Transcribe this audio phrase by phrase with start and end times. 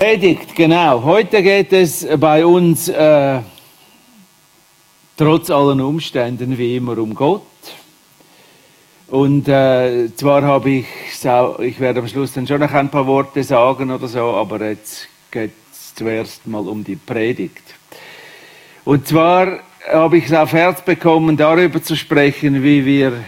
[0.00, 1.02] Predigt, genau.
[1.02, 3.40] Heute geht es bei uns äh,
[5.14, 7.42] trotz allen Umständen wie immer um Gott.
[9.08, 10.86] Und äh, zwar habe ich,
[11.58, 15.06] ich werde am Schluss dann schon noch ein paar Worte sagen oder so, aber jetzt
[15.30, 17.74] geht es zuerst mal um die Predigt.
[18.86, 23.22] Und zwar habe ich es auf Herz bekommen, darüber zu sprechen, wie wir,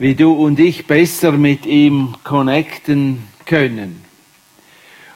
[0.00, 4.07] wie du und ich besser mit ihm connecten können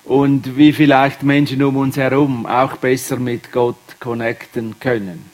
[0.05, 5.31] und wie vielleicht Menschen um uns herum auch besser mit Gott connecten können.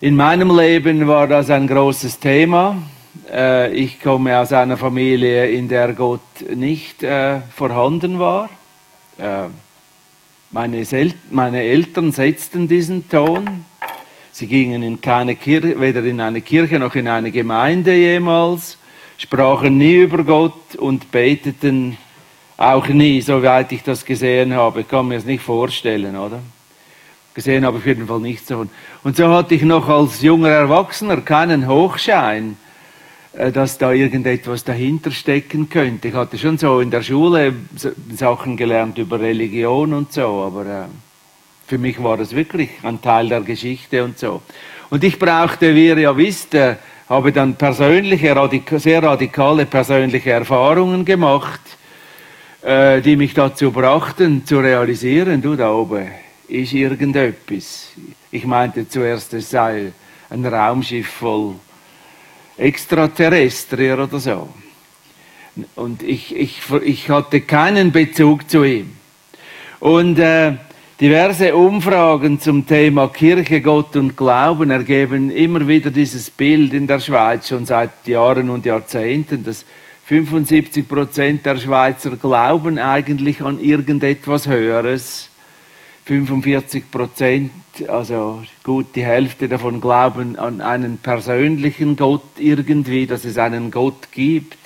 [0.00, 2.76] In meinem Leben war das ein großes Thema.
[3.30, 6.20] Äh, ich komme aus einer Familie, in der Gott
[6.54, 8.48] nicht äh, vorhanden war.
[9.18, 9.48] Äh,
[10.52, 10.84] meine,
[11.30, 13.64] meine Eltern setzten diesen Ton.
[14.32, 18.78] Sie gingen in keine Kirche, weder in eine Kirche noch in eine Gemeinde jemals,
[19.18, 21.98] sprachen nie über Gott und beteten
[22.60, 24.82] auch nie, soweit ich das gesehen habe.
[24.82, 26.40] Ich kann mir das nicht vorstellen, oder?
[27.32, 28.66] Gesehen habe ich auf jeden Fall nicht so.
[29.02, 32.58] Und so hatte ich noch als junger Erwachsener keinen Hochschein,
[33.32, 36.08] äh, dass da irgendetwas dahinter stecken könnte.
[36.08, 37.54] Ich hatte schon so in der Schule
[38.14, 40.84] Sachen gelernt über Religion und so, aber äh,
[41.66, 44.42] für mich war das wirklich ein Teil der Geschichte und so.
[44.90, 46.76] Und ich brauchte, wie ihr ja wisst, äh,
[47.08, 48.36] habe dann persönliche,
[48.76, 51.78] sehr radikale persönliche Erfahrungen gemacht
[52.62, 56.08] äh, die mich dazu brachten, zu realisieren, du da oben
[56.50, 57.88] ist irgendetwas.
[58.30, 59.92] Ich meinte zuerst, es sei
[60.28, 61.54] ein Raumschiff voll
[62.56, 64.48] Extraterrestrier oder so.
[65.76, 68.92] Und ich, ich, ich hatte keinen Bezug zu ihm.
[69.78, 70.54] Und äh,
[71.00, 77.00] diverse Umfragen zum Thema Kirche, Gott und Glauben ergeben immer wieder dieses Bild in der
[77.00, 79.64] Schweiz schon seit Jahren und Jahrzehnten, dass
[80.10, 85.30] 75 Prozent der Schweizer glauben eigentlich an irgendetwas Höheres.
[86.04, 87.52] 45 Prozent,
[87.86, 94.10] also gut die Hälfte davon glauben an einen persönlichen Gott irgendwie, dass es einen Gott
[94.10, 94.58] gibt.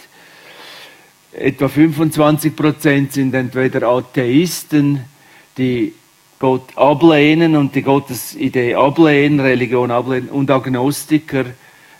[1.34, 5.04] Etwa 25 Prozent sind entweder Atheisten,
[5.59, 5.93] die
[6.38, 11.44] Gott ablehnen und die Gottesidee ablehnen, Religion ablehnen, und Agnostiker,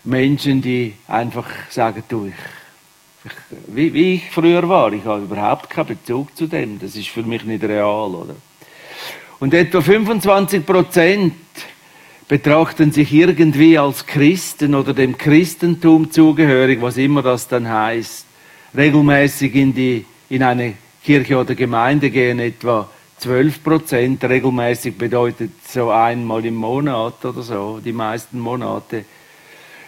[0.03, 2.64] Menschen, die einfach sagen, du, ich
[3.67, 4.93] wie, wie ich früher war.
[4.93, 6.79] Ich habe überhaupt keinen Bezug zu dem.
[6.79, 8.35] Das ist für mich nicht real, oder?
[9.39, 11.33] Und etwa 25 Prozent
[12.27, 18.25] betrachten sich irgendwie als Christen oder dem Christentum zugehörig, was immer das dann heißt.
[18.75, 24.23] Regelmäßig in, die, in eine Kirche oder Gemeinde gehen etwa 12 Prozent.
[24.23, 29.05] Regelmäßig bedeutet so einmal im Monat oder so, die meisten Monate.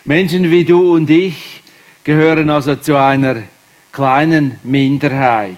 [0.06, 1.64] Menschen wie du und ich
[2.08, 3.44] gehören also zu einer
[3.92, 5.58] kleinen Minderheit.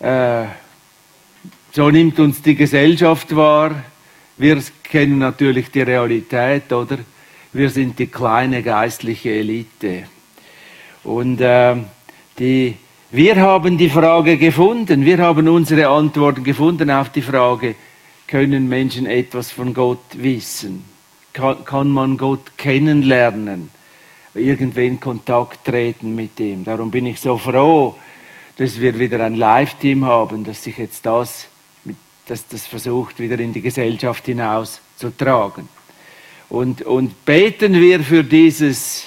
[0.00, 0.46] Äh,
[1.70, 3.84] so nimmt uns die Gesellschaft wahr.
[4.38, 6.98] Wir kennen natürlich die Realität, oder?
[7.52, 10.02] Wir sind die kleine geistliche Elite.
[11.04, 11.76] Und äh,
[12.36, 12.74] die,
[13.12, 17.76] wir haben die Frage gefunden, wir haben unsere Antworten gefunden auf die Frage,
[18.26, 20.84] können Menschen etwas von Gott wissen?
[21.32, 23.70] Kann, kann man Gott kennenlernen?
[24.34, 26.64] Irgendwie in Kontakt treten mit ihm.
[26.64, 27.96] Darum bin ich so froh,
[28.56, 31.48] dass wir wieder ein Live-Team haben, dass sich jetzt das,
[32.26, 35.68] dass das versucht, wieder in die Gesellschaft hinaus zu tragen.
[36.48, 39.04] Und, und beten wir für dieses,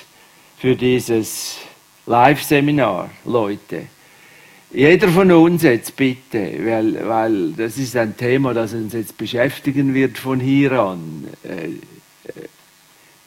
[0.58, 1.58] für dieses
[2.06, 3.88] Live-Seminar, Leute.
[4.72, 9.94] Jeder von uns jetzt bitte, weil, weil das ist ein Thema, das uns jetzt beschäftigen
[9.94, 11.28] wird von hier an.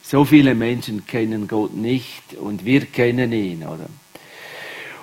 [0.09, 3.89] So viele Menschen kennen Gott nicht und wir kennen ihn, oder?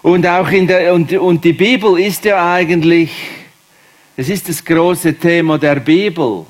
[0.02, 3.12] Und auch in der, und, und die Bibel ist ja eigentlich,
[4.16, 6.46] es ist das große Thema der Bibel.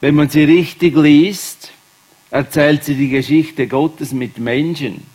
[0.00, 1.70] Wenn man sie richtig liest,
[2.32, 5.06] erzählt sie die Geschichte Gottes mit Menschen.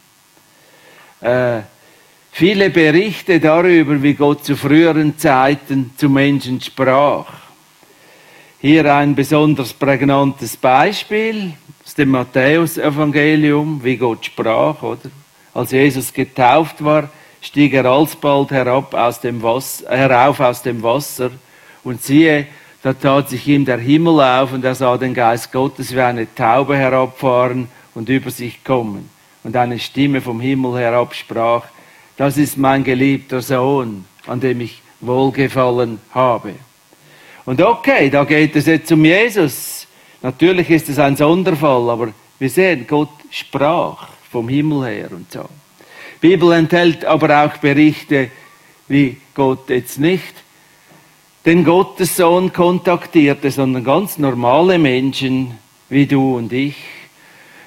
[1.19, 1.59] Äh,
[2.31, 7.44] viele Berichte darüber, wie Gott zu früheren Zeiten zu Menschen sprach.
[8.67, 11.53] Hier ein besonders prägnantes Beispiel
[11.85, 15.11] aus dem Matthäus-Evangelium, wie Gott sprach, oder?
[15.53, 21.29] Als Jesus getauft war, stieg er alsbald herab aus dem Wasser, herauf aus dem Wasser
[21.83, 22.47] und siehe,
[22.81, 26.33] da tat sich ihm der Himmel auf und er sah den Geist Gottes wie eine
[26.33, 29.11] Taube herabfahren und über sich kommen.
[29.43, 31.65] Und eine Stimme vom Himmel herab sprach,
[32.17, 36.55] das ist mein geliebter Sohn, an dem ich wohlgefallen habe.
[37.45, 39.87] Und okay, da geht es jetzt um Jesus.
[40.21, 45.45] Natürlich ist es ein Sonderfall, aber wir sehen, Gott sprach vom Himmel her und so.
[46.21, 48.31] Die Bibel enthält aber auch Berichte,
[48.87, 50.33] wie Gott jetzt nicht
[51.45, 55.51] den Gottessohn kontaktierte, sondern ganz normale Menschen
[55.89, 56.75] wie du und ich.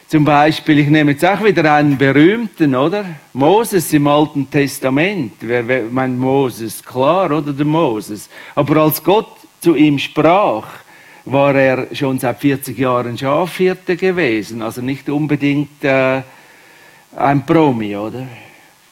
[0.08, 3.04] Zum Beispiel, ich nehme jetzt auch wieder einen berühmten, oder?
[3.34, 5.34] Moses im Alten Testament.
[5.40, 6.82] Wer, wer mein Moses?
[6.82, 8.28] Klar, oder der Moses.
[8.54, 9.28] Aber als Gott
[9.60, 10.66] zu ihm sprach,
[11.24, 14.62] war er schon seit 40 Jahren Schafhirte gewesen.
[14.62, 16.22] Also nicht unbedingt äh,
[17.16, 18.26] ein Promi, oder?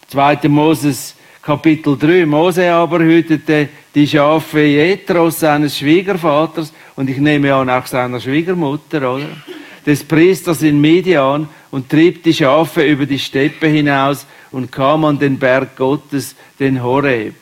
[0.09, 0.49] 2.
[0.49, 1.17] Moses
[1.47, 2.27] Kapitel 3.
[2.27, 9.15] Mose aber hütete die Schafe Jethros, seines Schwiegervaters, und ich nehme an auch seiner Schwiegermutter,
[9.15, 9.29] oder?
[9.87, 15.21] Des Priesters in Midian und trieb die Schafe über die Steppe hinaus und kam an
[15.21, 17.37] den Berg Gottes, den Horeb.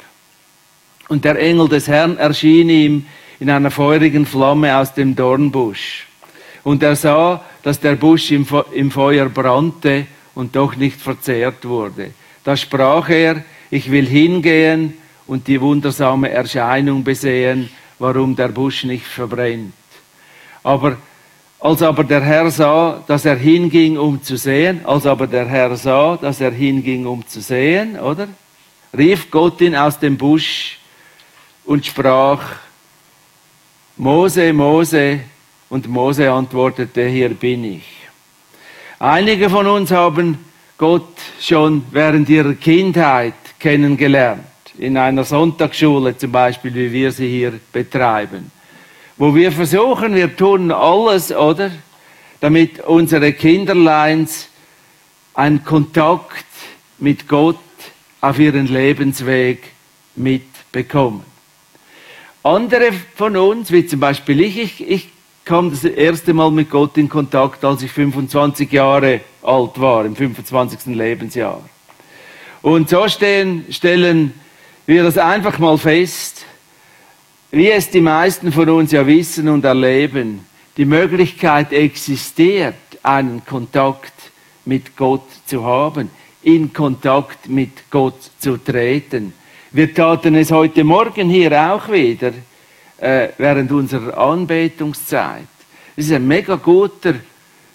[1.09, 3.07] Und der Engel des Herrn erschien ihm
[3.41, 6.07] in einer feurigen Flamme aus dem Dornbusch.
[6.63, 12.11] Und er sah, dass der Busch im, Feuer brannte und doch nicht verzehrt wurde.
[12.43, 14.95] Da sprach er, ich will hingehen
[15.27, 17.69] und die wundersame Erscheinung besehen,
[17.99, 19.75] warum der Busch nicht verbrennt.
[20.63, 20.97] Aber
[21.61, 25.77] als aber der Herr sah, dass er hinging, um zu sehen, als aber der Herr
[25.77, 28.29] sah, dass er hinging, um zu sehen, oder?
[28.97, 30.79] Rief Gott ihn aus dem Busch
[31.65, 32.43] und sprach,
[33.97, 35.21] Mose, Mose,
[35.69, 37.85] und Mose antwortete, hier bin ich.
[38.99, 40.39] Einige von uns haben
[40.79, 44.45] Gott schon während ihrer Kindheit kennengelernt.
[44.79, 48.51] In einer Sonntagsschule zum Beispiel, wie wir sie hier betreiben.
[49.17, 51.71] Wo wir versuchen, wir tun alles, oder?
[52.41, 54.49] Damit unsere Kinderleins
[55.35, 56.45] einen Kontakt
[56.99, 57.59] mit Gott
[58.21, 59.71] auf ihren Lebensweg
[60.17, 61.34] mitbekommen.
[62.45, 65.09] Andere von uns, wie zum Beispiel ich, ich, ich
[65.47, 70.15] kam das erste Mal mit Gott in Kontakt, als ich 25 Jahre alt war, im
[70.15, 70.95] 25.
[70.95, 71.67] Lebensjahr.
[72.61, 74.35] Und so stehen, stellen
[74.85, 76.45] wir das einfach mal fest,
[77.51, 80.45] wie es die meisten von uns ja wissen und erleben.
[80.77, 84.13] Die Möglichkeit existiert, einen Kontakt
[84.67, 86.11] mit Gott zu haben,
[86.43, 89.33] in Kontakt mit Gott zu treten.
[89.75, 92.31] Wir taten es heute Morgen hier auch wieder,
[92.99, 95.49] äh, während unserer Anbetungszeit.
[95.97, 97.15] Es ist ein mega guter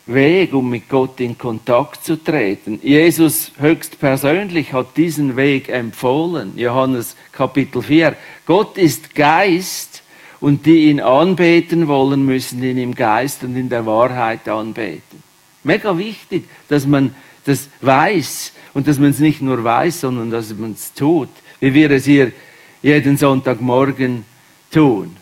[0.06, 2.80] Weg, um mit Gott in Kontakt zu treten.
[2.82, 6.54] Jesus höchstpersönlich hat diesen Weg empfohlen.
[6.56, 8.16] Johannes Kapitel 4.
[8.46, 10.02] Gott ist Geist
[10.40, 15.22] und die ihn anbeten wollen, müssen ihn im Geist und in der Wahrheit anbeten.
[15.66, 17.14] Mega wichtig, dass man
[17.44, 21.28] das weiß und dass man es nicht nur weiß, sondern dass man es tut
[21.60, 22.32] wie wir es hier
[22.82, 24.26] jeden Sonntagmorgen
[24.72, 25.16] tun.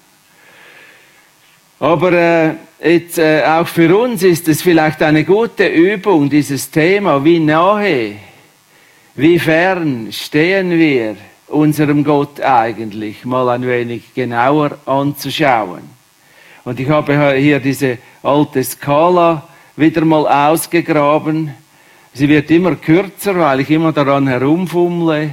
[1.79, 2.53] Aber äh,
[2.83, 8.15] jetzt, äh, auch für uns ist es vielleicht eine gute Übung, dieses Thema, wie nahe,
[9.15, 11.15] wie fern stehen wir
[11.47, 15.83] unserem Gott eigentlich, mal ein wenig genauer anzuschauen.
[16.65, 21.53] Und ich habe hier diese alte Skala wieder mal ausgegraben.
[22.13, 25.31] Sie wird immer kürzer, weil ich immer daran herumfummle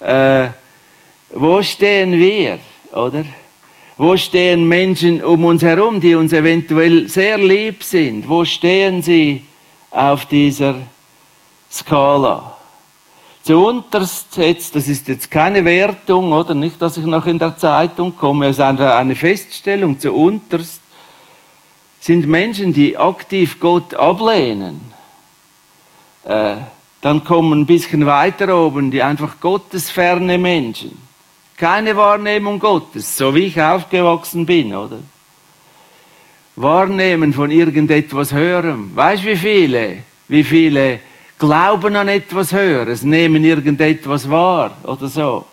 [0.00, 0.48] äh,
[1.30, 2.58] wo stehen wir,
[2.92, 3.24] oder?
[3.96, 8.28] Wo stehen Menschen um uns herum, die uns eventuell sehr lieb sind?
[8.28, 9.44] Wo stehen sie
[9.90, 10.76] auf dieser
[11.70, 12.56] Skala?
[13.44, 18.16] Zuunterst jetzt, das ist jetzt keine Wertung, oder nicht, dass ich noch in der Zeitung
[18.16, 20.80] komme, es ist eine Feststellung, zuunterst
[22.00, 24.80] sind Menschen, die aktiv Gott ablehnen.
[26.24, 26.56] Äh,
[27.04, 30.96] dann kommen ein bisschen weiter oben die einfach gottesferne Menschen.
[31.54, 35.00] Keine Wahrnehmung Gottes, so wie ich aufgewachsen bin, oder?
[36.56, 38.96] Wahrnehmen von irgendetwas Hören.
[38.96, 39.98] Weißt du, wie viele?
[40.28, 41.00] Wie viele
[41.38, 45.44] glauben an etwas Höheres, nehmen irgendetwas wahr oder so?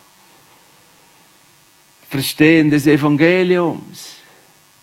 [2.09, 4.15] Verstehen des Evangeliums.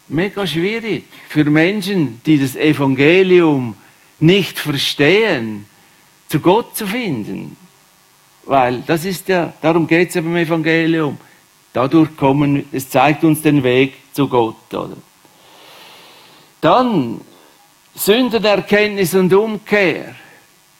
[0.06, 3.74] Mega schwierig für Menschen, die das Evangelium
[4.20, 5.64] nicht verstehen
[6.28, 7.56] zu Gott zu finden.
[8.44, 11.18] Weil das ist ja, darum geht es ja beim Evangelium.
[11.72, 14.96] Dadurch kommen, es zeigt uns den Weg zu Gott, oder?
[16.60, 17.20] Dann
[17.94, 20.14] Sündenerkenntnis und Umkehr.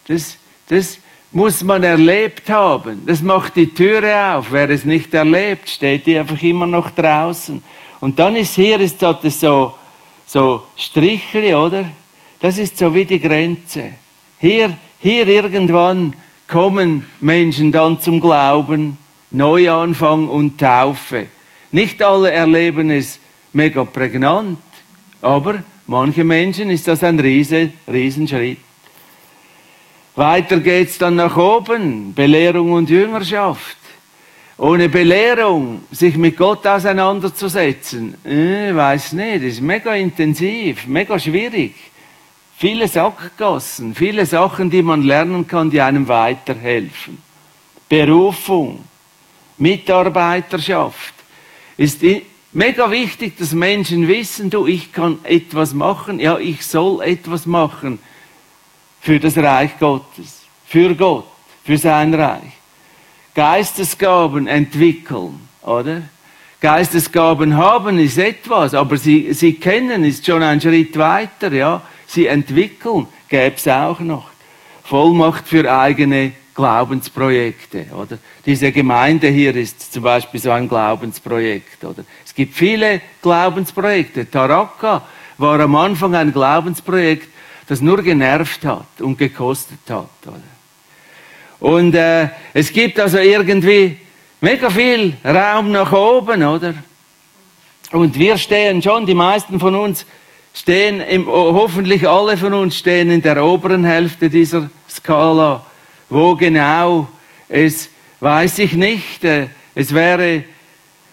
[0.06, 0.36] Das,
[0.68, 0.98] das
[1.30, 3.04] muss man erlebt haben.
[3.06, 4.50] Das macht die Türe auf.
[4.50, 7.62] Wer es nicht erlebt, steht die einfach immer noch draußen.
[8.00, 9.74] Und dann ist hier, ist das so,
[10.26, 11.84] so Strichli, oder?
[12.40, 13.92] Das ist so wie die Grenze.
[14.38, 16.14] Hier hier irgendwann
[16.46, 18.98] kommen Menschen dann zum Glauben,
[19.30, 21.26] Neuanfang und Taufe.
[21.70, 23.18] Nicht alle erleben es
[23.52, 24.58] mega prägnant,
[25.20, 28.58] aber manche Menschen ist das ein riesen, Riesenschritt.
[30.16, 33.78] Weiter geht's dann nach oben, Belehrung und Jüngerschaft.
[34.58, 41.74] ohne Belehrung sich mit Gott auseinanderzusetzen, äh, weiß nicht, ist mega intensiv, mega schwierig.
[42.60, 47.18] Viele Sackgassen, viele Sachen, die man lernen kann, die einem weiterhelfen.
[47.88, 48.82] Berufung,
[49.58, 51.14] Mitarbeiterschaft.
[51.76, 52.02] Ist
[52.50, 58.00] mega wichtig, dass Menschen wissen, du, ich kann etwas machen, ja, ich soll etwas machen
[59.00, 61.28] für das Reich Gottes, für Gott,
[61.64, 62.42] für sein Reich.
[63.36, 66.02] Geistesgaben entwickeln, oder?
[66.60, 71.82] Geistesgaben haben ist etwas, aber sie, sie kennen ist schon ein Schritt weiter, ja.
[72.08, 74.30] Sie entwickeln, gäbe es auch noch.
[74.82, 78.18] Vollmacht für eigene Glaubensprojekte, oder?
[78.46, 82.04] Diese Gemeinde hier ist zum Beispiel so ein Glaubensprojekt, oder?
[82.24, 84.28] Es gibt viele Glaubensprojekte.
[84.28, 87.28] Taraka war am Anfang ein Glaubensprojekt,
[87.66, 90.42] das nur genervt hat und gekostet hat, oder?
[91.60, 93.98] Und äh, es gibt also irgendwie
[94.40, 96.72] mega viel Raum nach oben, oder?
[97.92, 100.06] Und wir stehen schon, die meisten von uns
[100.58, 105.64] stehen, im, hoffentlich alle von uns stehen in der oberen Hälfte dieser Skala.
[106.08, 107.08] Wo genau
[107.48, 107.88] es,
[108.20, 109.24] weiß ich nicht.
[109.24, 110.44] Äh, es wäre,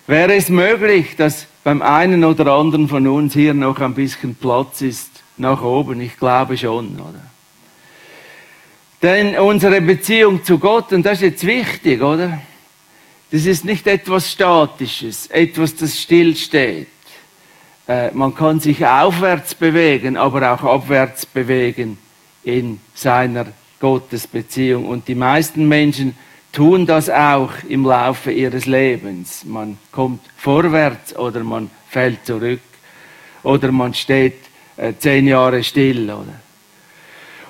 [0.07, 4.81] wäre es möglich, dass beim einen oder anderen von uns hier noch ein bisschen Platz
[4.81, 6.01] ist nach oben.
[6.01, 7.21] Ich glaube schon, oder?
[9.01, 12.41] Denn unsere Beziehung zu Gott, und das ist jetzt wichtig, oder?
[13.31, 16.87] Das ist nicht etwas Statisches, etwas, das stillsteht.
[17.87, 21.97] Äh, man kann sich aufwärts bewegen, aber auch abwärts bewegen
[22.43, 23.47] in seiner
[23.79, 24.87] Gottesbeziehung.
[24.87, 26.17] Und die meisten Menschen
[26.51, 29.43] tun das auch im Laufe ihres Lebens.
[29.45, 32.61] Man kommt vorwärts oder man fällt zurück
[33.43, 34.37] oder man steht
[34.77, 36.05] äh, zehn Jahre still.
[36.05, 36.39] Oder?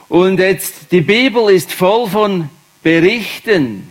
[0.10, 2.50] Und jetzt, die Bibel ist voll von
[2.84, 3.88] Berichten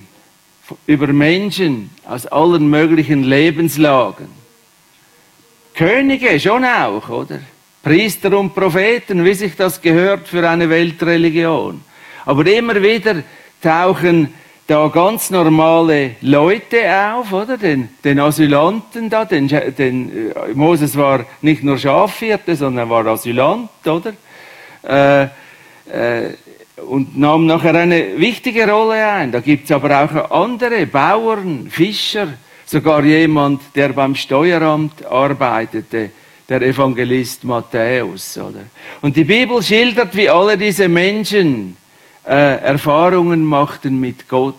[0.87, 4.44] über Menschen aus allen möglichen Lebenslagen.
[5.75, 7.41] Könige schon auch, oder?
[7.83, 11.83] Priester und Propheten, wie sich das gehört für eine Weltreligion.
[12.25, 13.17] Aber immer wieder
[13.61, 14.33] tauchen
[14.67, 16.79] da ganz normale Leute
[17.13, 17.59] auf, oder?
[17.59, 23.69] Den, den Asylanten da, den, den, äh, Moses war nicht nur Schafhirte, sondern war Asylant,
[23.85, 24.13] oder?
[24.83, 25.25] Äh,
[25.93, 26.35] äh,
[26.87, 29.33] und nahm nachher eine wichtige Rolle ein.
[29.33, 32.29] Da gibt es aber auch andere, Bauern, Fischer,
[32.65, 36.11] sogar jemand, der beim Steueramt arbeitete,
[36.49, 38.37] der Evangelist Matthäus.
[38.39, 38.65] Oder?
[39.01, 41.77] Und die Bibel schildert, wie alle diese Menschen
[42.27, 44.55] äh, Erfahrungen machten mit Gott,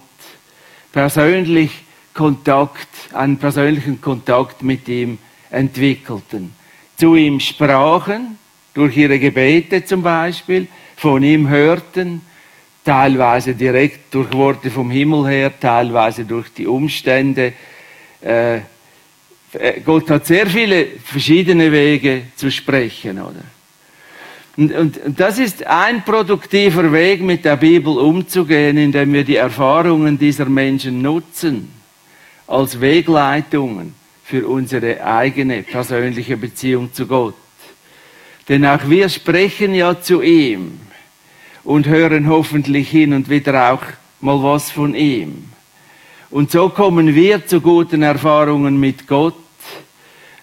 [0.92, 1.72] persönlich
[2.14, 5.18] Kontakt, einen persönlichen Kontakt mit ihm
[5.52, 6.54] entwickelten,
[6.98, 8.38] zu ihm sprachen,
[8.74, 12.22] durch ihre Gebete zum Beispiel, von ihm hörten,
[12.84, 17.54] teilweise direkt durch Worte vom Himmel her, teilweise durch die Umstände.
[18.22, 23.44] Äh, äh, Gott hat sehr viele verschiedene Wege zu sprechen, oder?
[24.58, 29.36] Und, und, und, das ist ein produktiver Weg, mit der Bibel umzugehen, indem wir die
[29.36, 31.72] Erfahrungen dieser Menschen nutzen
[32.48, 33.94] als Wegleitungen
[34.24, 37.36] für unsere eigene persönliche Beziehung zu Gott.
[38.48, 40.80] Denn auch wir sprechen ja zu ihm
[41.64, 43.84] und hören hoffentlich hin und wieder auch
[44.22, 45.50] mal was von ihm.
[46.32, 49.36] Und so kommen wir zu guten Erfahrungen mit Gott,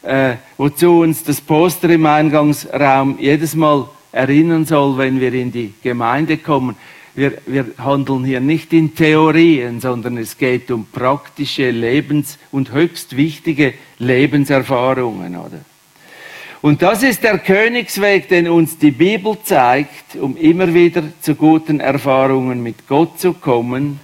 [0.02, 5.74] äh, wozu uns das Poster im Eingangsraum jedes Mal erinnern soll, wenn wir in die
[5.82, 6.76] Gemeinde kommen.
[7.14, 13.16] Wir, wir handeln hier nicht in Theorien, sondern es geht um praktische Lebens- und höchst
[13.16, 15.60] wichtige Lebenserfahrungen, oder?
[16.62, 21.80] Und das ist der Königsweg, den uns die Bibel zeigt, um immer wieder zu guten
[21.80, 23.98] Erfahrungen mit Gott zu kommen.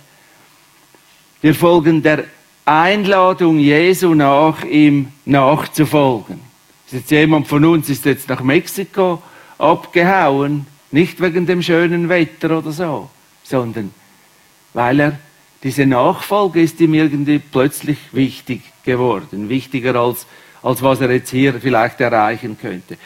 [1.40, 2.24] Wir folgen der
[2.64, 6.40] Einladung Jesu nach, ihm nachzufolgen.
[6.86, 9.22] Ist jetzt jemand von uns ist jetzt nach Mexiko
[9.58, 13.10] abgehauen, nicht wegen dem schönen Wetter oder so,
[13.42, 13.92] sondern
[14.74, 15.18] weil er
[15.62, 20.26] diese Nachfolge ist ihm irgendwie plötzlich wichtig geworden, wichtiger als
[20.62, 22.96] als was er jetzt hier vielleicht erreichen könnte.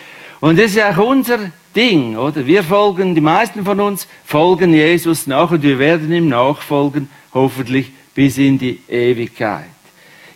[0.40, 1.38] Und das ist auch unser
[1.74, 2.46] Ding, oder?
[2.46, 7.92] Wir folgen, die meisten von uns folgen Jesus nach und wir werden ihm nachfolgen, hoffentlich
[8.14, 9.70] bis in die Ewigkeit.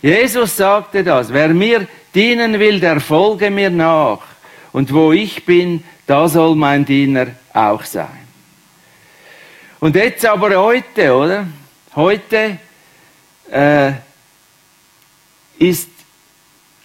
[0.01, 4.21] Jesus sagte das, wer mir dienen will, der folge mir nach.
[4.71, 8.27] Und wo ich bin, da soll mein Diener auch sein.
[9.79, 11.47] Und jetzt aber heute, oder?
[11.95, 12.57] Heute
[13.51, 13.91] äh,
[15.57, 15.89] ist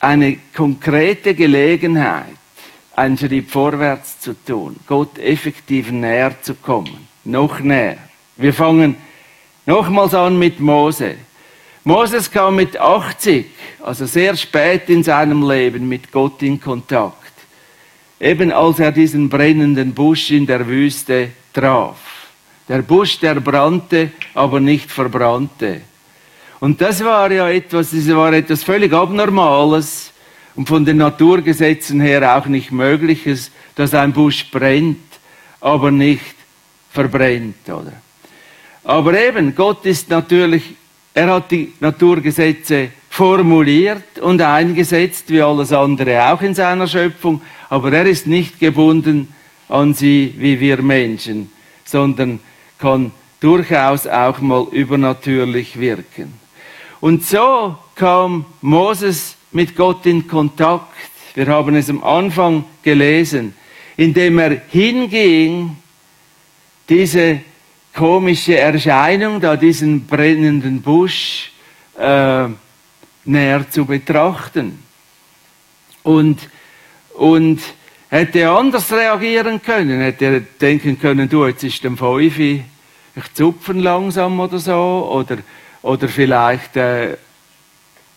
[0.00, 2.36] eine konkrete Gelegenheit,
[2.96, 7.98] einen Schritt vorwärts zu tun, Gott effektiv näher zu kommen, noch näher.
[8.36, 8.96] Wir fangen
[9.66, 11.16] nochmals an mit Mose.
[11.84, 13.46] Moses kam mit 80,
[13.82, 17.32] also sehr spät in seinem Leben, mit Gott in Kontakt.
[18.20, 21.96] Eben als er diesen brennenden Busch in der Wüste traf.
[22.68, 25.80] Der Busch, der brannte, aber nicht verbrannte.
[26.60, 30.12] Und das war ja etwas, das war etwas völlig Abnormales
[30.54, 34.98] und von den Naturgesetzen her auch nicht Mögliches, dass ein Busch brennt,
[35.60, 36.36] aber nicht
[36.92, 37.92] verbrennt, oder?
[38.84, 40.74] Aber eben, Gott ist natürlich
[41.14, 47.92] er hat die Naturgesetze formuliert und eingesetzt, wie alles andere auch in seiner Schöpfung, aber
[47.92, 49.28] er ist nicht gebunden
[49.68, 51.50] an sie wie wir Menschen,
[51.84, 52.40] sondern
[52.78, 56.32] kann durchaus auch mal übernatürlich wirken.
[57.00, 60.94] Und so kam Moses mit Gott in Kontakt.
[61.34, 63.54] Wir haben es am Anfang gelesen,
[63.96, 65.76] indem er hinging,
[66.88, 67.40] diese
[67.94, 71.52] komische Erscheinung, da diesen brennenden Busch
[71.98, 72.46] äh,
[73.24, 74.82] näher zu betrachten.
[76.02, 76.38] Und,
[77.14, 77.60] und
[78.08, 82.64] hätte anders reagieren können, hätte denken können, du, jetzt ist dem Feufi,
[83.14, 85.38] ich zupfen langsam oder so, oder,
[85.82, 87.16] oder vielleicht, äh,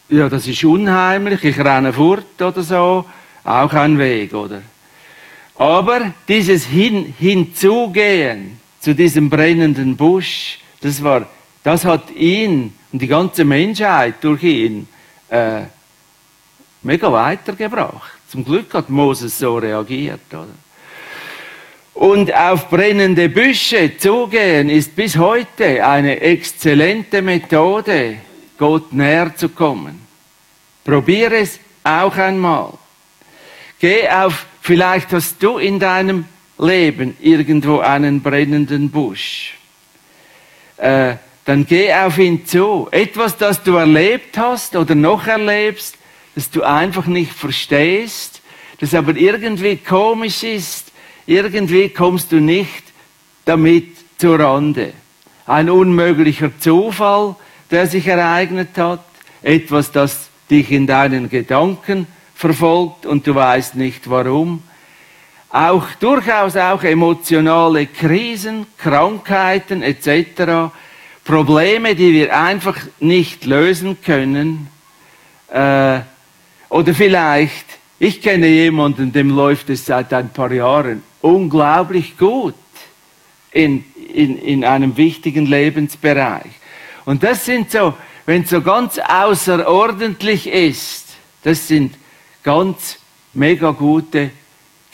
[0.10, 3.06] ja, das ist unheimlich, ich renne fort oder so,
[3.44, 4.62] auch ein Weg, oder?
[5.58, 11.28] Aber dieses Hin Hinzugehen, zu diesem brennenden Busch, das war,
[11.64, 14.88] das hat ihn und die ganze Menschheit durch ihn
[15.28, 15.62] äh,
[16.84, 18.12] mega weitergebracht.
[18.28, 20.46] Zum Glück hat Moses so reagiert, oder?
[21.96, 28.18] Und auf brennende Büsche zugehen ist bis heute eine exzellente Methode,
[28.56, 30.00] Gott näher zu kommen.
[30.84, 32.74] Probiere es auch einmal.
[33.80, 36.26] Geh auf, vielleicht hast du in deinem
[36.58, 39.56] Leben irgendwo einen brennenden Busch,
[40.78, 42.88] äh, dann geh auf ihn zu.
[42.92, 45.98] Etwas, das du erlebt hast oder noch erlebst,
[46.34, 48.42] das du einfach nicht verstehst,
[48.80, 50.92] das aber irgendwie komisch ist,
[51.28, 52.84] irgendwie kommst du nicht
[53.46, 54.94] damit zur Rande.
[55.46, 57.36] Ein unmöglicher Zufall,
[57.70, 59.04] der sich ereignet hat,
[59.42, 64.64] etwas, das dich in deinen Gedanken verfolgt und du weißt nicht warum
[65.56, 70.74] auch durchaus auch emotionale Krisen, Krankheiten etc.,
[71.24, 74.68] Probleme, die wir einfach nicht lösen können.
[75.48, 76.02] Äh,
[76.68, 77.66] oder vielleicht,
[78.00, 82.54] ich kenne jemanden, dem läuft es seit ein paar Jahren unglaublich gut
[83.52, 86.52] in, in, in einem wichtigen Lebensbereich.
[87.06, 87.94] Und das sind so,
[88.26, 91.96] wenn es so ganz außerordentlich ist, das sind
[92.44, 92.98] ganz
[93.34, 94.32] mega gute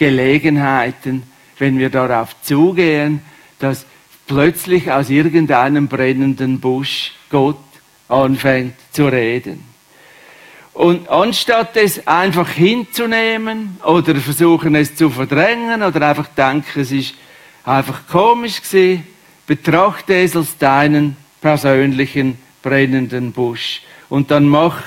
[0.02, 1.22] Gelegenheiten,
[1.60, 3.22] wenn wir darauf zugehen,
[3.60, 3.86] dass
[4.26, 7.60] plötzlich aus irgendeinem brennenden Busch Gott
[8.10, 9.64] anfängt zu reden.
[10.74, 17.14] Und anstatt es einfach hinzunehmen oder versuchen es zu verdrängen oder einfach denken, es ist
[17.64, 19.06] einfach komisch gewesen,
[19.46, 24.82] betrachte es als deinen persönlichen brennenden Busch und dann mach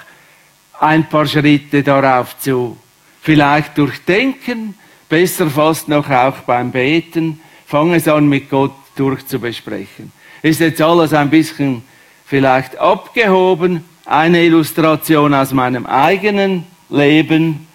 [0.80, 2.76] ein paar Schritte darauf zu.
[3.22, 4.74] Vielleicht durchdenken,
[5.14, 7.38] Besser fast noch auch beim Beten.
[7.66, 10.10] Fang es an, mit Gott durchzubesprechen.
[10.42, 11.84] Ist jetzt alles ein bisschen
[12.26, 13.84] vielleicht abgehoben.
[14.06, 17.68] Eine Illustration aus meinem eigenen Leben,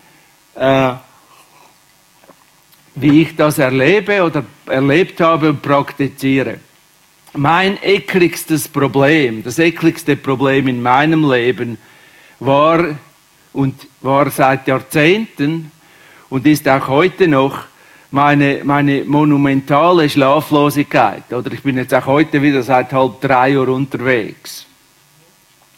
[0.53, 0.91] äh,
[2.95, 6.59] wie ich das erlebe oder erlebt habe und praktiziere.
[7.31, 11.77] Mein ekligstes Problem, das ekligste Problem in meinem Leben
[12.41, 12.97] war
[13.53, 15.71] und war seit Jahrzehnten
[16.29, 17.59] und ist auch heute noch
[18.11, 21.31] meine, meine monumentale Schlaflosigkeit.
[21.31, 24.65] Oder ich bin jetzt auch heute wieder seit halb drei Uhr unterwegs.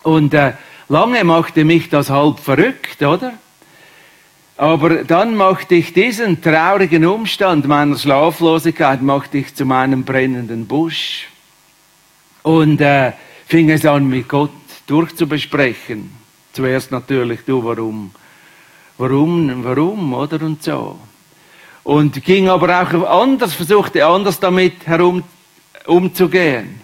[0.03, 0.53] Und äh,
[0.87, 3.33] lange machte mich das halb verrückt, oder?
[4.57, 11.27] Aber dann machte ich diesen traurigen Umstand meiner Schlaflosigkeit machte ich zu meinem brennenden Busch
[12.43, 13.13] und äh,
[13.47, 14.51] fing es an, mit Gott
[14.85, 16.11] durchzubesprechen.
[16.53, 18.11] Zuerst natürlich, du, warum
[19.01, 20.97] warum, warum, oder und so.
[21.83, 25.23] Und ging aber auch anders, versuchte anders damit herum
[25.87, 26.81] umzugehen.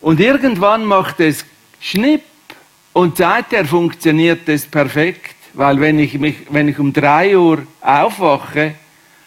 [0.00, 1.44] Und irgendwann macht es
[1.80, 2.22] Schnipp
[2.92, 8.74] und seither funktioniert es perfekt, weil wenn ich, mich, wenn ich um drei Uhr aufwache,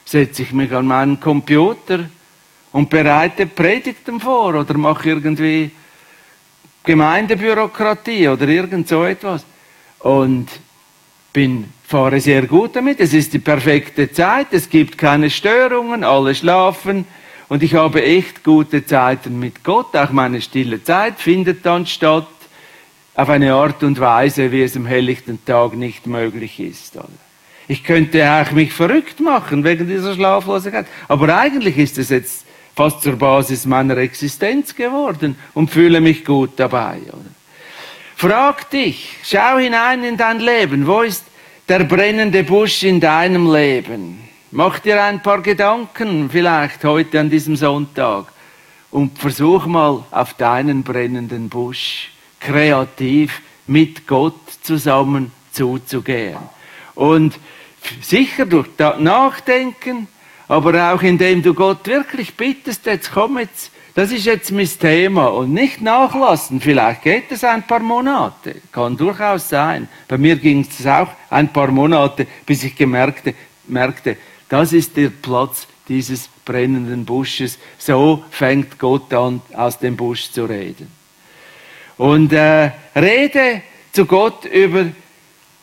[0.05, 2.09] setze ich mich an meinen Computer
[2.71, 5.71] und bereite Predigten vor oder mache irgendwie
[6.83, 9.45] Gemeindebürokratie oder irgend so etwas.
[9.99, 10.47] Und
[11.33, 12.99] bin, fahre sehr gut damit.
[12.99, 17.05] Es ist die perfekte Zeit, es gibt keine Störungen, alle schlafen
[17.47, 19.95] und ich habe echt gute Zeiten mit Gott.
[19.95, 22.27] Auch meine stille Zeit findet dann statt.
[23.15, 26.97] auf eine Art und Weise, wie es am helllichten Tag nicht möglich ist.
[27.67, 30.85] Ich könnte auch mich verrückt machen wegen dieser Schlaflosigkeit.
[31.07, 36.51] Aber eigentlich ist es jetzt fast zur Basis meiner Existenz geworden und fühle mich gut
[36.57, 36.99] dabei.
[38.15, 40.85] Frag dich, schau hinein in dein Leben.
[40.85, 41.28] Wo ist
[41.69, 44.27] der brennende Busch in deinem Leben?
[44.49, 48.25] Mach dir ein paar Gedanken vielleicht heute an diesem Sonntag
[48.89, 56.39] und versuch mal auf deinen brennenden Busch kreativ mit Gott zusammen zuzugehen.
[56.95, 57.37] Und
[58.01, 60.07] sicher durch Nachdenken,
[60.47, 65.27] aber auch indem du Gott wirklich bittest, jetzt komm jetzt, das ist jetzt mein Thema
[65.27, 66.61] und nicht nachlassen.
[66.61, 69.89] Vielleicht geht es ein paar Monate, kann durchaus sein.
[70.07, 73.33] Bei mir ging es auch ein paar Monate, bis ich gemerkte,
[73.67, 74.15] merkte,
[74.47, 77.59] das ist der Platz dieses brennenden Busches.
[77.77, 80.89] So fängt Gott an, aus dem Busch zu reden.
[81.97, 84.85] Und äh, rede zu Gott über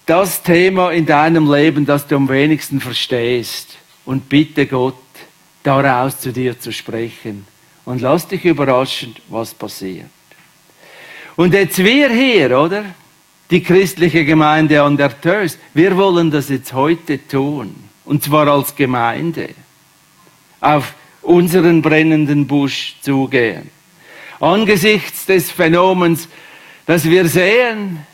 [0.05, 3.79] das Thema in deinem Leben, das du am wenigsten verstehst.
[4.05, 4.95] Und bitte Gott,
[5.63, 7.56] daraus zu dir zu sprechen.
[7.87, 10.11] Und lass dich überraschen, was passiert.
[11.37, 12.85] Und jetzt wir hier, oder?
[13.51, 17.75] Die christliche Gemeinde an der Tös, wir wollen das jetzt heute tun.
[18.05, 19.51] Und zwar als Gemeinde.
[20.61, 23.71] Auf unseren brennenden Busch zugehen
[24.41, 26.29] angesichts des Phänomens,
[26.85, 28.05] das wir sehen,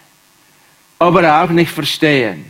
[0.99, 2.45] aber auch nicht verstehen.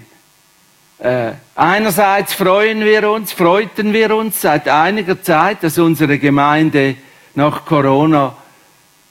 [0.98, 6.96] Äh, einerseits freuen wir uns, freuten wir uns seit einiger Zeit, dass unsere Gemeinde
[7.34, 8.36] nach Corona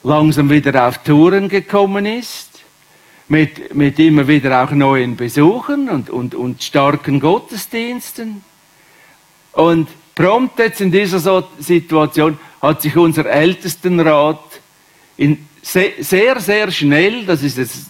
[0.04, 2.50] langsam wieder auf Touren gekommen ist,
[3.28, 8.44] mit, mit immer wieder auch neuen Besuchen und, und, und starken Gottesdiensten.
[9.54, 14.40] Und prompt jetzt in dieser Situation hat sich unser Ältestenrat
[15.18, 17.88] in sehr, sehr schnell, das ist jetzt,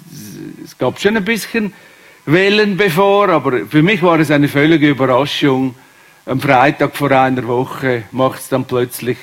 [0.64, 1.74] es gab schon ein bisschen
[2.26, 5.76] Wellen bevor, aber für mich war es eine völlige Überraschung.
[6.26, 9.18] Am Freitag vor einer Woche macht es dann plötzlich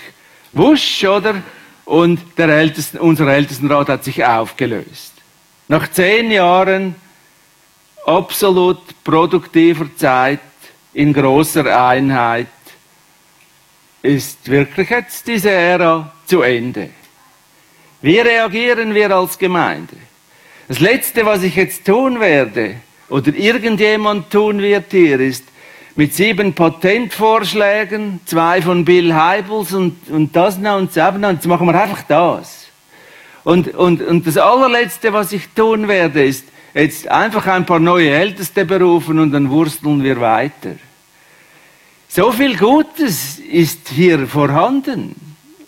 [0.52, 1.42] wusch, oder?
[1.84, 5.14] Und der Ältesten, unser Ältestenrat hat sich aufgelöst.
[5.68, 6.94] Nach zehn Jahren
[8.06, 10.40] absolut produktiver Zeit
[10.92, 12.46] in großer Einheit
[14.02, 16.90] ist wirklich jetzt diese Ära zu Ende.
[18.00, 19.96] Wie reagieren wir als Gemeinde?
[20.68, 22.76] Das Letzte, was ich jetzt tun werde,
[23.08, 25.44] oder irgendjemand tun wird hier, ist
[25.98, 31.46] mit sieben Patentvorschlägen, zwei von Bill Heibels und, und das noch und das noch, jetzt
[31.48, 32.68] machen wir einfach das.
[33.42, 38.10] Und, und, und das allerletzte, was ich tun werde, ist jetzt einfach ein paar neue
[38.10, 40.76] Älteste berufen und dann wursteln wir weiter.
[42.08, 45.16] So viel Gutes ist hier vorhanden.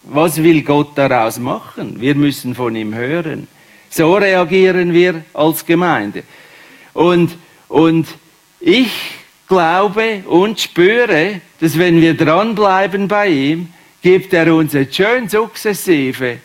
[0.05, 2.01] Was will Gott daraus machen?
[2.01, 3.49] Wir müssen von ihm hören.
[3.91, 6.23] So reagieren wir als Gemeinde.
[6.93, 8.07] Und, und
[8.61, 8.93] ich
[9.51, 13.69] glaube und spüre, dass wenn wir dranbleiben bei ihm,
[14.01, 16.39] gibt er uns jetzt schön sukzessive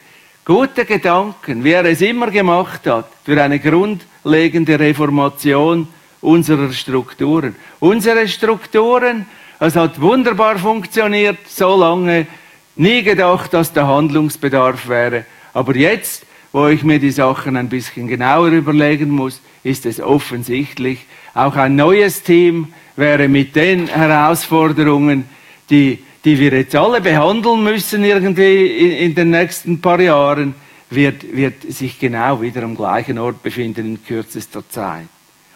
[0.43, 5.87] gute Gedanken, wie er es immer gemacht hat, für eine grundlegende Reformation
[6.21, 7.55] unserer Strukturen.
[7.79, 9.25] Unsere Strukturen
[9.59, 12.27] es hat wunderbar funktioniert, so lange.
[12.75, 15.25] Nie gedacht, dass der Handlungsbedarf wäre.
[15.53, 21.05] Aber jetzt, wo ich mir die Sachen ein bisschen genauer überlegen muss, ist es offensichtlich,
[21.36, 25.26] auch ein neues Team wäre mit den Herausforderungen,
[25.69, 30.56] die, die wir jetzt alle behandeln müssen irgendwie in, in den nächsten paar Jahren,
[30.89, 35.08] wird, wird sich genau wieder am gleichen Ort befinden in kürzester Zeit.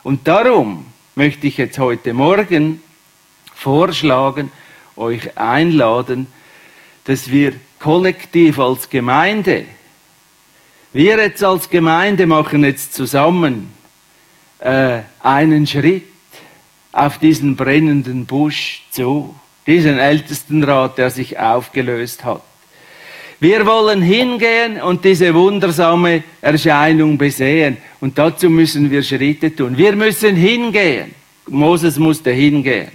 [0.03, 2.81] Und darum möchte ich jetzt heute Morgen
[3.55, 4.51] vorschlagen,
[4.97, 6.27] euch einladen,
[7.05, 9.63] dass wir kollektiv als Gemeinde,
[10.91, 13.78] wir jetzt als Gemeinde machen jetzt zusammen
[14.59, 16.03] äh, einen Schritt
[16.91, 19.35] auf diesen brennenden Busch zu,
[19.67, 22.41] diesen Ältestenrat, der sich aufgelöst hat.
[23.39, 27.77] Wir wollen hingehen und diese wundersame Erscheinung besehen.
[28.01, 29.77] Und dazu müssen wir Schritte tun.
[29.77, 31.15] Wir müssen hingehen.
[31.47, 32.91] Moses musste hingehen.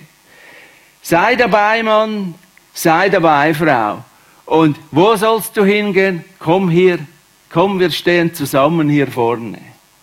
[1.01, 2.35] Sei dabei, Mann,
[2.75, 4.05] sei dabei, Frau.
[4.45, 6.25] Und wo sollst du hingehen?
[6.39, 6.99] Komm hier,
[7.51, 9.59] komm, wir stehen zusammen hier vorne.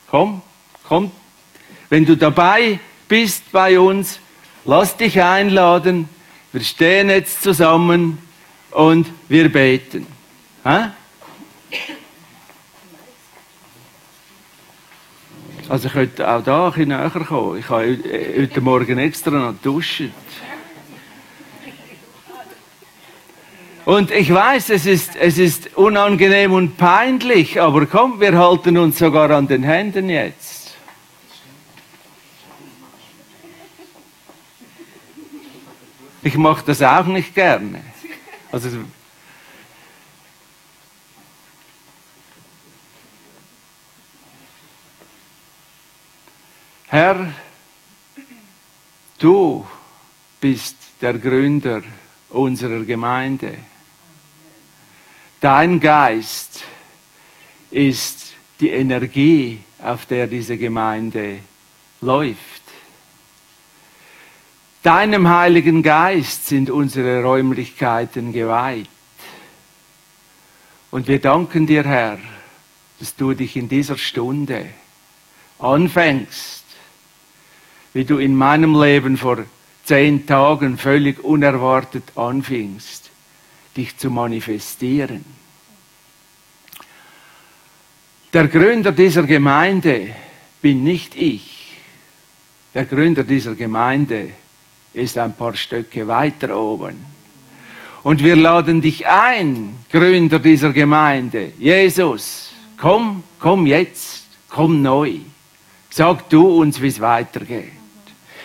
[0.10, 0.42] Komm,
[0.88, 1.12] komm.
[1.92, 4.22] Wenn du dabei bist bei uns,
[4.64, 6.08] lass dich einladen.
[6.54, 8.18] Wir stehen jetzt zusammen
[8.72, 10.08] und wir beten.
[10.64, 10.94] Ha?
[15.68, 17.60] Also ich könnte auch da ein näher kommen.
[17.60, 18.00] Ich habe
[18.38, 20.14] heute Morgen extra noch duschen.
[23.84, 28.98] Und ich weiß, es ist, es ist unangenehm und peinlich, aber komm, wir halten uns
[28.98, 30.61] sogar an den Händen jetzt.
[36.24, 37.84] Ich mache das auch nicht gerne.
[38.52, 38.70] Also,
[46.88, 47.34] Herr,
[49.18, 49.66] du
[50.40, 51.82] bist der Gründer
[52.30, 53.58] unserer Gemeinde.
[55.40, 56.64] Dein Geist
[57.72, 61.40] ist die Energie, auf der diese Gemeinde
[62.02, 62.61] läuft.
[64.84, 68.90] Deinem Heiligen Geist sind unsere Räumlichkeiten geweiht.
[70.90, 72.18] Und wir danken dir, Herr,
[73.00, 74.66] dass du dich in dieser Stunde
[75.60, 76.66] anfängst,
[77.94, 79.46] wie du in meinem Leben vor
[79.86, 83.12] zehn Tagen völlig unerwartet anfingst,
[83.78, 85.24] dich zu manifestieren.
[88.34, 90.16] Der Gründer dieser Gemeinde
[90.62, 91.78] bin nicht ich.
[92.74, 94.32] Der Gründer dieser Gemeinde
[94.94, 97.06] ist ein paar Stöcke weiter oben.
[98.04, 101.52] Und wir laden dich ein, Gründer dieser Gemeinde.
[101.60, 105.18] Jesus, komm, komm jetzt, komm neu.
[105.90, 107.72] Sag du uns, wie es weitergeht.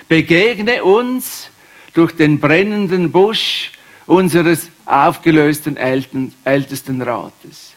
[0.09, 1.48] Begegne uns
[1.94, 3.72] durch den brennenden Busch
[4.06, 7.72] unseres aufgelösten Ältesten Rates.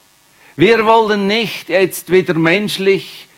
[0.56, 3.29] Wir wollen nicht jetzt wieder menschlich,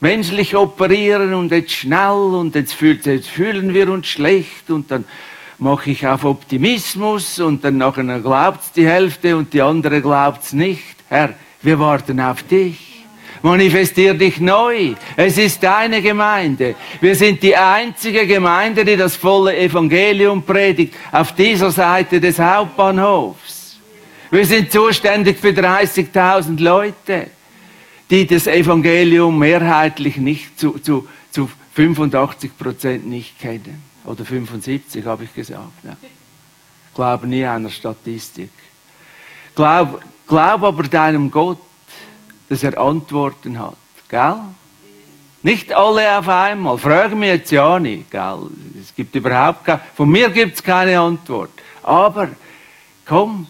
[0.00, 5.04] menschlich operieren und jetzt schnell und jetzt, fühlt, jetzt fühlen wir uns schlecht und dann
[5.58, 10.96] mache ich auf Optimismus und dann nachher glaubt's die Hälfte und die andere glaubt's nicht.
[11.08, 13.04] Herr, wir warten auf dich.
[13.42, 14.94] Manifestier dich neu.
[15.16, 16.74] Es ist deine Gemeinde.
[17.00, 23.78] Wir sind die einzige Gemeinde, die das volle Evangelium predigt auf dieser Seite des Hauptbahnhofs.
[24.30, 27.28] Wir sind zuständig für 30.000 Leute,
[28.10, 33.82] die das Evangelium mehrheitlich nicht zu, zu, zu 85 Prozent nicht kennen.
[34.04, 35.84] Oder 75% habe ich gesagt.
[35.84, 35.96] Ja.
[36.94, 38.50] Glaub nie einer Statistik.
[39.54, 41.58] Glaub, glaub aber deinem Gott
[42.48, 43.76] dass er Antworten hat.
[44.08, 44.36] Gell?
[45.42, 46.78] Nicht alle auf einmal.
[46.78, 48.10] Fragen mich jetzt ja nicht.
[48.10, 48.50] Gell?
[48.80, 51.50] Es gibt überhaupt keine, von mir gibt es keine Antwort.
[51.82, 52.28] Aber
[53.04, 53.46] komm,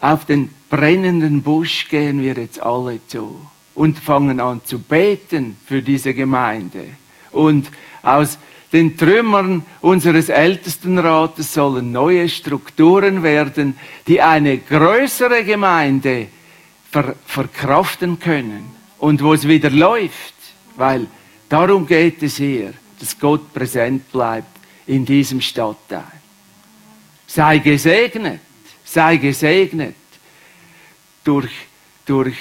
[0.00, 5.82] auf den brennenden Busch gehen wir jetzt alle zu und fangen an zu beten für
[5.82, 6.84] diese Gemeinde.
[7.32, 7.70] Und
[8.02, 8.38] aus
[8.72, 16.28] den Trümmern unseres Ältestenrates sollen neue Strukturen werden, die eine größere Gemeinde
[16.90, 20.34] ver verkraften können und wo es wieder läuft,
[20.76, 21.08] weil
[21.48, 24.56] darum geht es hier, dass Gott präsent bleibt
[24.86, 26.04] in diesem Stadtteil.
[27.26, 28.40] Sei gesegnet,
[28.84, 29.94] sei gesegnet
[31.30, 31.52] durch,
[32.06, 32.36] durch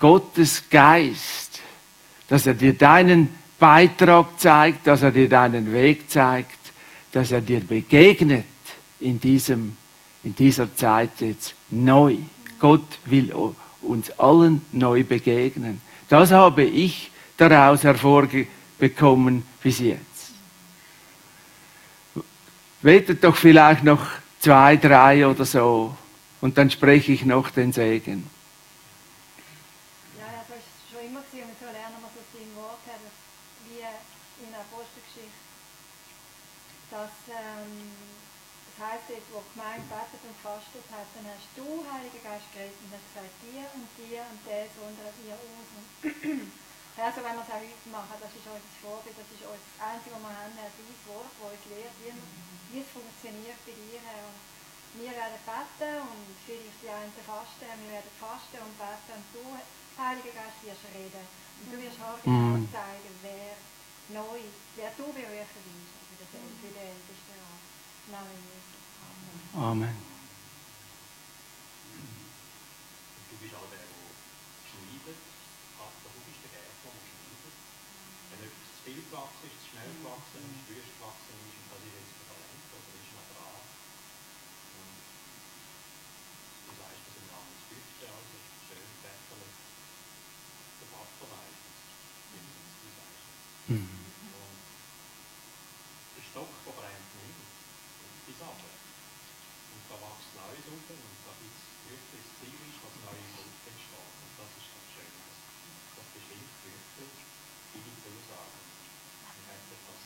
[0.00, 1.60] Gottes Geist,
[2.28, 6.58] dass er dir deinen Beitrag zeigt, dass er dir deinen Weg zeigt,
[7.12, 8.46] dass er dir begegnet
[9.00, 9.76] in, diesem,
[10.24, 12.16] in dieser Zeit jetzt neu.
[12.58, 13.34] Gott will
[13.82, 15.82] uns allen neu begegnen.
[16.08, 20.32] Das habe ich daraus hervorbekommen bis jetzt.
[22.80, 24.06] Wetet doch vielleicht noch
[24.40, 25.94] zwei, drei oder so
[26.42, 28.28] und dann spreche ich noch den Segen.
[30.18, 32.82] Ja, es ist schon immer gewesen, und so lernen wir das im Wort,
[33.64, 33.80] wie
[34.44, 35.40] in der Apostelgeschichte,
[36.90, 37.94] dass ähm,
[38.82, 42.74] heißt jetzt, wo die Gemeinde betet und fastet hat, dann hast du, Heiliger Geist, geredet
[42.82, 45.68] und hast gesagt, dir und dir und der sondern ihr aus.
[46.98, 50.18] also wenn wir es auch heute machen, das ist unser Vorbild, das ist das Einzige,
[50.18, 52.10] was wir haben, dein Wort, das uns lehrt, wie,
[52.74, 54.02] wie es funktioniert bei dir.
[54.02, 54.51] Und
[54.94, 59.44] wir werden beten und vielleicht die einen fasten, wir werden fasten und beten und du,
[59.96, 61.24] Heiliger Geist, wirst reden.
[61.62, 62.68] Und du wirst genau mm.
[62.72, 63.56] zeigen, wer
[64.08, 64.40] neu,
[64.76, 67.32] wer du berufen willst, also für den Ältesten.
[68.10, 68.40] Nein.
[69.54, 69.94] Amen.
[73.30, 74.10] Du bist auch der, der
[74.64, 75.20] schneidet.
[75.22, 77.56] Du bist der Gärtner, der schneidet.
[78.32, 81.68] Wenn etwas zu viel gewachsen ist, zu schnell gewachsen ist, zu wüst gewachsen ist, und
[81.68, 83.60] das ist jetzt ein Talent oder ist noch dran.
[84.82, 84.98] Und
[86.64, 88.34] du sagst, das sind alles Früchte, also
[88.66, 91.56] schön Gärtner, der Fachbereich,
[92.34, 93.24] wie du sagst.
[93.68, 93.88] Und
[96.16, 97.38] der Stock verbrennt nicht,
[98.26, 98.72] die Sache
[99.92, 103.56] da wächst Neues raus und da gibt es wirklich das Ziel ist, was Neues raus
[103.68, 104.08] entsteht.
[104.24, 105.20] Und das ist das Schöne,
[105.92, 107.04] dass bestimmt Früchte
[107.76, 108.62] in die Zusagen.
[109.36, 110.02] Ich denke, dass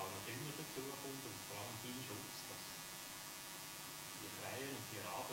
[0.00, 2.64] auch noch immer dazu kommt und vor allem dein Schutz, dass
[4.16, 5.28] die Krähen und die Raben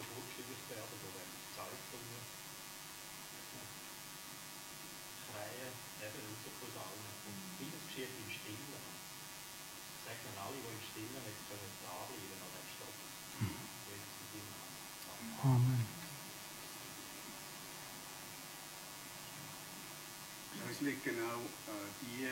[20.85, 22.29] liegt genau äh, die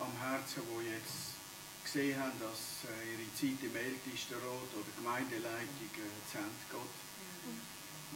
[0.00, 1.36] am Herzen, die jetzt
[1.84, 6.96] gesehen haben, dass äh, ihre Zeit im Ältestenrat oder Gemeindeleitung äh, zu Ende geht.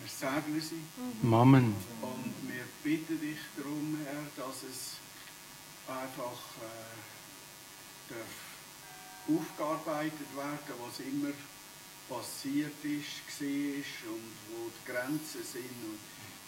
[0.01, 0.83] Wir segnen sie
[1.25, 1.75] Amen.
[2.03, 4.97] und wir bitten dich darum, Herr, dass es
[5.89, 8.47] einfach äh, darf
[9.29, 11.35] aufgearbeitet werden, was immer
[12.09, 15.99] passiert ist, gesehen ist und wo die Grenzen sind und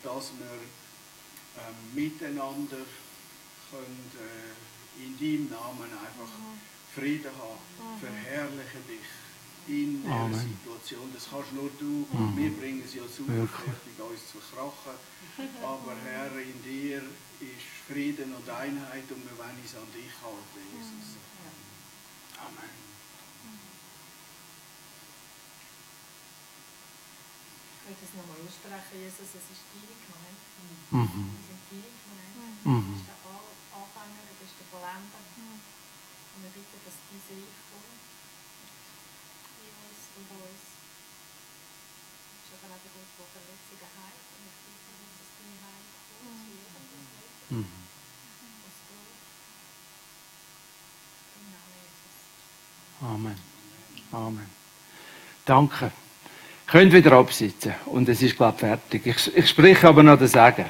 [0.04, 0.60] dass wir
[1.58, 2.84] ähm, miteinander
[3.70, 6.32] können, äh, in deinem Namen einfach
[6.94, 8.00] Frieden haben.
[8.00, 9.06] Verherrliche dich
[9.68, 10.40] in dieser Amen.
[10.40, 11.10] Situation.
[11.12, 12.08] Das kannst nur du.
[12.10, 12.36] Mhm.
[12.36, 13.68] Wir bringen es ja super Wirklich.
[13.68, 14.96] fertig, uns zu krachen.
[15.62, 17.02] Aber Herr, in dir
[17.40, 21.20] ist Frieden und Einheit und wir wollen es an dich halten, Jesus.
[22.40, 22.77] Amen.
[27.88, 30.44] Ich will das nochmal aussprechen, Jesus, es ist deine Gemeinde.
[30.92, 31.40] Mhm.
[31.40, 32.68] Es sind deine Gemeinde.
[32.68, 32.84] Mhm.
[32.84, 35.24] Du bist der Anfänger, du bist der Vollender.
[35.24, 38.04] Und wir bitten, dass dein Sieg kommt.
[39.64, 40.64] In uns, durch uns.
[40.68, 44.20] Du bist aber auch der Gott, der Verletzungen heilt.
[44.36, 46.44] Und ich bitte dass deine Heilung kommt
[47.48, 47.72] Mhm.
[48.68, 49.24] was braucht.
[51.40, 52.20] Im Namen Jesus.
[53.00, 53.40] Amen.
[54.12, 54.50] Amen.
[55.48, 55.88] Danke.
[56.68, 57.74] Könnt wieder absitzen.
[57.86, 59.06] Und es ist, glaube ich, fertig.
[59.06, 60.66] Ich, ich spreche aber noch den Sagen.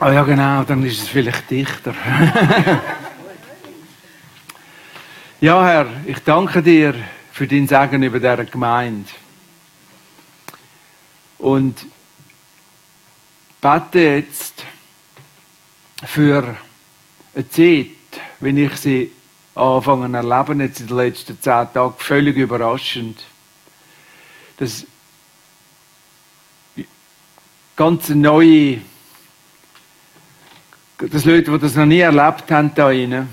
[0.00, 1.94] Ah ja, genau, dann ist es vielleicht dichter.
[5.42, 6.94] ja, Herr, ich danke dir
[7.32, 9.10] für dein Segen über dieser Gemeinde.
[11.36, 11.84] Und
[13.60, 14.64] bete jetzt
[16.06, 16.56] für
[17.34, 17.99] eine Zeit,
[18.40, 19.12] wenn ich sie
[19.54, 23.22] anfangen zu erleben, jetzt in den letzten zehn Tagen, völlig überraschend.
[24.56, 24.86] Das
[27.76, 28.80] ganz neue
[31.08, 33.28] dass Leute, die das noch nie erlebt haben da rein,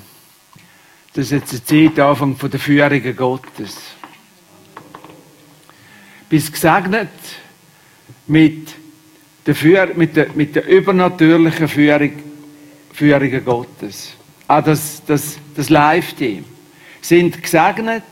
[1.14, 3.78] das ist jetzt eine Zeit Anfang von der Führung Gottes.
[6.30, 7.10] Bist gesegnet
[8.28, 8.70] mit
[9.46, 12.12] der, mit der, mit der übernatürlichen Führung,
[12.94, 14.14] Führung Gottes.
[14.48, 16.46] Auch das, das, das Live-Team
[17.02, 18.04] sind gesegnet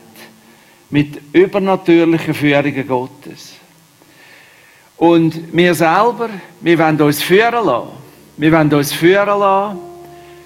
[0.90, 3.54] mit übernatürlichen Führungen Gottes.
[4.96, 7.88] Und wir selber, wir wollen uns führen lassen.
[8.36, 9.78] Wir wollen uns führen lassen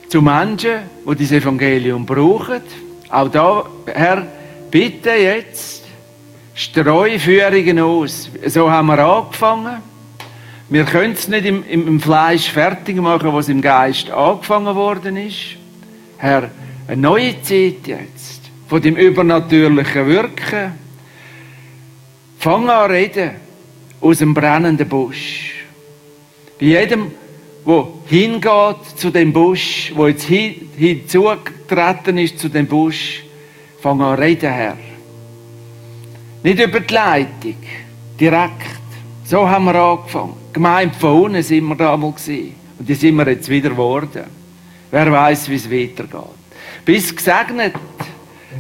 [0.09, 2.63] zu Menschen, die dieses Evangelium brauchen.
[3.09, 4.27] Auch da, Herr,
[4.71, 5.85] bitte jetzt,
[6.55, 8.29] streue Führungen aus.
[8.47, 9.83] So haben wir angefangen.
[10.69, 15.60] Wir können es nicht im, im Fleisch fertig machen, was im Geist angefangen worden ist.
[16.21, 16.51] Herr,
[16.87, 20.73] eine neue Zeit jetzt, von dem übernatürlichen Wirken.
[22.39, 23.31] Fang an reden
[24.03, 25.65] aus dem brennenden Busch.
[26.59, 27.13] Bei jedem,
[27.65, 33.25] wo hingeht zu dem Busch, wo jetzt hin, hinzugetreten ist zu dem Busch,
[33.81, 34.77] fang an reden, Herr.
[36.43, 37.57] Nicht über die Leitung,
[38.21, 38.53] direkt.
[39.25, 40.35] So haben wir angefangen.
[40.53, 42.55] Gemeint von unten sind wir damals gewesen.
[42.79, 44.40] Und die sind wir jetzt wieder geworden.
[44.91, 46.21] Wer weiß, wie es weitergeht.
[46.85, 47.75] Bis gesegnet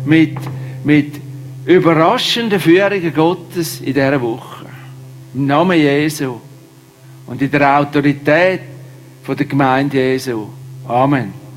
[0.04, 0.36] mit,
[0.84, 1.20] mit
[1.66, 4.66] überraschenden Führungen Gottes in dieser Woche.
[5.34, 6.40] Im Namen Jesu.
[7.26, 8.60] Und in der Autorität
[9.22, 10.48] von der Gemeinde Jesu.
[10.86, 11.49] Amen.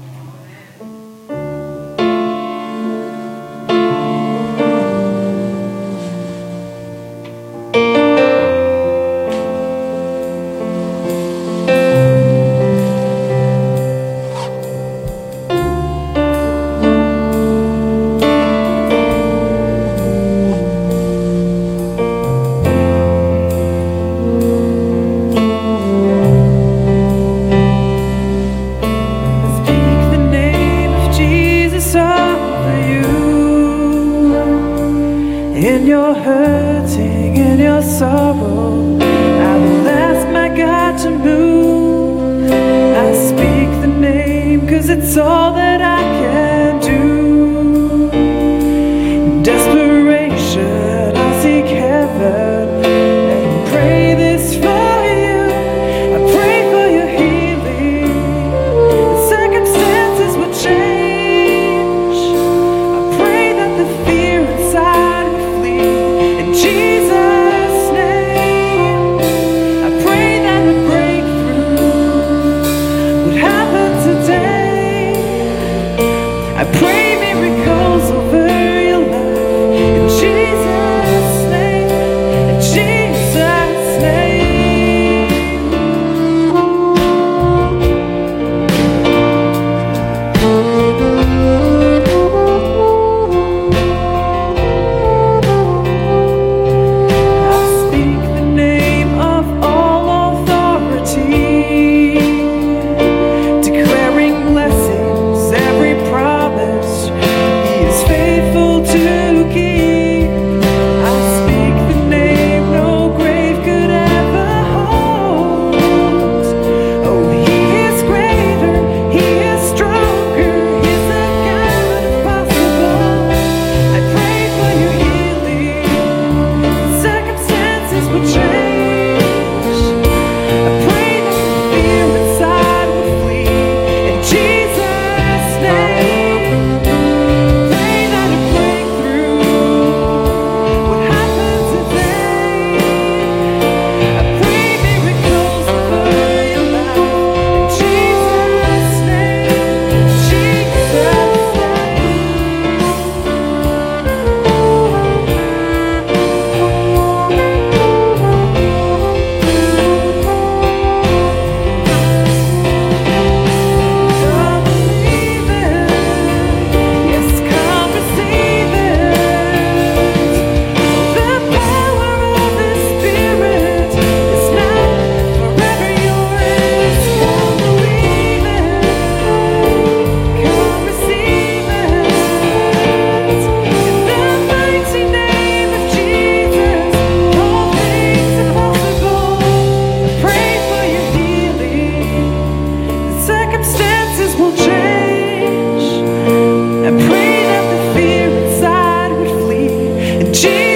[200.34, 200.73] Jesus.